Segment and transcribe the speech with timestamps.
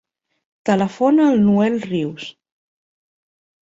[0.69, 2.29] Telefona al Noel Rius.